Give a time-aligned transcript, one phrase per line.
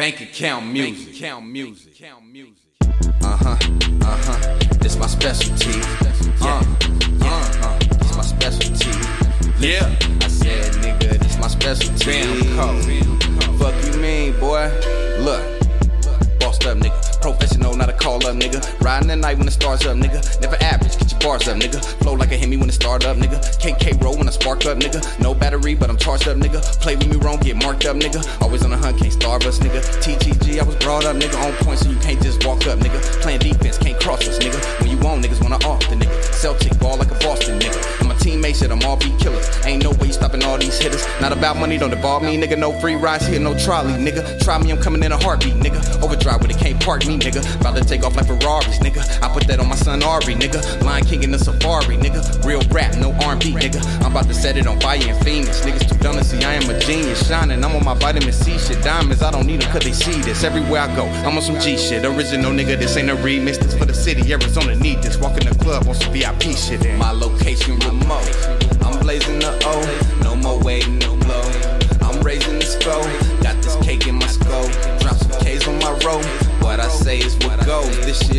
[0.00, 1.08] Bank account music.
[1.08, 2.72] Bank account music.
[3.20, 3.56] Uh huh.
[4.00, 4.58] Uh huh.
[4.80, 5.78] This my specialty.
[6.40, 6.64] Uh,
[7.20, 7.78] uh, uh.
[7.98, 8.88] This my specialty.
[9.58, 9.94] Yeah.
[10.22, 12.22] I said, nigga, this my specialty.
[12.22, 13.58] BAMCO.
[13.58, 14.72] Fuck you mean, boy?
[15.18, 15.59] Look.
[16.60, 17.20] Bossed up, nigga.
[17.22, 18.60] Professional, not a call up, nigga.
[18.80, 20.20] Riding the night when the stars up, nigga.
[20.40, 21.82] Never average, get your bars up, nigga.
[22.02, 23.40] Flow like a Hemi when it start up, nigga.
[23.60, 25.00] KK roll when I spark up, nigga.
[25.20, 26.60] No battery, but I'm charged up, nigga.
[26.80, 28.20] Play with me wrong, get marked up, nigga.
[28.42, 29.80] Always on the hunt, can't starve us, nigga.
[30.02, 31.36] TTG, I was brought up, nigga.
[31.40, 33.00] On point, so you can't just walk up, nigga.
[33.22, 34.60] Playing defense, can't cross us, nigga.
[34.80, 36.12] When you on, niggas wanna off the nigga.
[36.34, 37.29] Celtic ball like a Boston,
[38.50, 39.48] teammates shit, I'm all be killers.
[39.64, 41.06] Ain't no way you stopping all these hitters.
[41.20, 42.58] Not about money, don't involve me, nigga.
[42.58, 44.42] No free rides here, no trolley, nigga.
[44.42, 46.02] Try me, I'm coming in a heartbeat, nigga.
[46.02, 47.40] Overdrive where they can't park me, nigga.
[47.60, 49.00] About to take off like Ferraris, nigga.
[49.22, 50.82] I put that on my son Ari, nigga.
[50.82, 52.20] Lion King in the safari, nigga.
[52.44, 53.80] Real rap, no R&B, nigga.
[54.04, 55.60] I'm about to set it on fire in Phoenix.
[55.60, 57.26] Niggas too dumb to see I am a genius.
[57.26, 58.82] Shining, I'm on my vitamin C shit.
[58.82, 60.44] Diamonds, I don't need them cause they see this.
[60.44, 62.04] Everywhere I go, I'm on some G shit.
[62.04, 63.58] Original nigga, this ain't a remix.
[63.58, 65.16] This for the city, Arizona need this.
[65.18, 66.84] Walk in the club on some VIP shit.
[66.84, 66.98] In.
[66.98, 68.29] My location remote.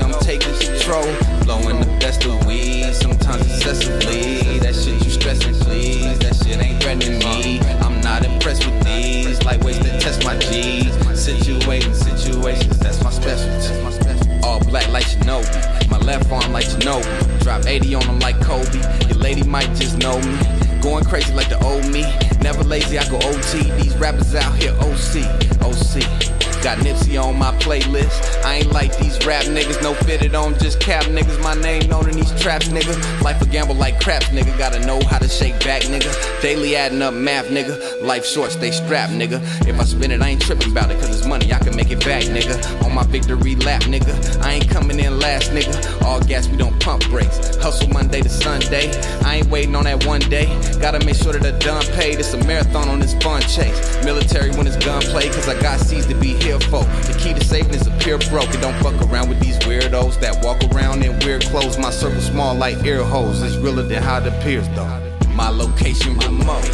[0.00, 1.06] I'm taking control.
[1.44, 4.58] Blowing the best of weed, sometimes excessively.
[4.58, 6.18] That shit you stressing, please.
[6.20, 7.60] That shit ain't threatening me.
[7.80, 9.38] I'm not impressed with these.
[9.64, 10.86] Ways to test my G's.
[11.12, 14.40] Situating situations, that's my specialty.
[14.42, 15.90] All black like Shinobi.
[15.90, 17.42] My left arm like Shinobi.
[17.42, 18.80] Drop 80 on them like Kobe.
[19.08, 20.38] Your lady might just know me.
[20.80, 22.02] Going crazy like the old me.
[22.40, 23.70] Never lazy, I go OT.
[23.82, 25.26] These rappers out here OC.
[25.62, 26.39] OC.
[26.62, 28.44] Got Nipsey on my playlist.
[28.44, 31.42] I ain't like these rap niggas, no fitted on, just cap niggas.
[31.42, 33.22] My name known in these traps, nigga.
[33.22, 34.56] Life a gamble like craps, nigga.
[34.58, 36.42] Gotta know how to shake back, nigga.
[36.42, 38.02] Daily adding up math, nigga.
[38.02, 39.40] Life short, stay strapped, nigga.
[39.66, 41.90] If I spend it, I ain't tripping about it, cause it's money, I can make
[41.90, 42.84] it back, nigga.
[42.84, 44.42] On my victory lap, nigga.
[44.42, 45.99] I ain't coming in last, nigga.
[46.20, 47.56] All gas, we don't pump brakes.
[47.56, 48.90] Hustle Monday to Sunday.
[49.24, 50.46] I ain't waiting on that one day.
[50.80, 52.18] Gotta make sure that the done paid.
[52.18, 54.04] It's a marathon on this fun chase.
[54.04, 56.84] Military when it's gunplay, cause I got seeds to be here for.
[57.08, 58.50] The key to saving is a pure broke.
[58.50, 61.78] And don't fuck around with these weirdos that walk around in weird clothes.
[61.78, 63.42] My circle small like ear holes.
[63.42, 65.00] It's realer than how it appears though.
[65.30, 66.68] My location remote.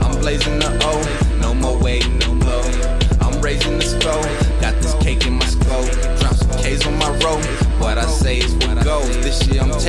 [0.00, 1.38] I'm blazing the O.
[1.40, 2.19] No more waiting,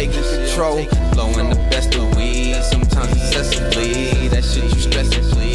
[0.07, 0.85] taking control.
[1.13, 4.27] Blowing the best of weed, sometimes excessively.
[4.29, 5.50] That shit you stressing, please.